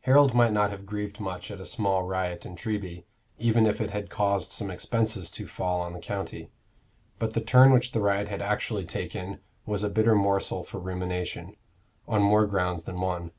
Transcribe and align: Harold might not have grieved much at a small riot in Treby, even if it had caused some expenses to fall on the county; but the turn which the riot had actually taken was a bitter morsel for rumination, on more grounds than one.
Harold 0.00 0.32
might 0.32 0.50
not 0.54 0.70
have 0.70 0.86
grieved 0.86 1.20
much 1.20 1.50
at 1.50 1.60
a 1.60 1.66
small 1.66 2.02
riot 2.02 2.46
in 2.46 2.56
Treby, 2.56 3.04
even 3.36 3.66
if 3.66 3.82
it 3.82 3.90
had 3.90 4.08
caused 4.08 4.50
some 4.50 4.70
expenses 4.70 5.30
to 5.32 5.46
fall 5.46 5.82
on 5.82 5.92
the 5.92 5.98
county; 6.00 6.50
but 7.18 7.34
the 7.34 7.42
turn 7.42 7.70
which 7.70 7.92
the 7.92 8.00
riot 8.00 8.28
had 8.28 8.40
actually 8.40 8.86
taken 8.86 9.40
was 9.66 9.84
a 9.84 9.90
bitter 9.90 10.14
morsel 10.14 10.64
for 10.64 10.80
rumination, 10.80 11.54
on 12.06 12.22
more 12.22 12.46
grounds 12.46 12.84
than 12.84 13.02
one. 13.02 13.30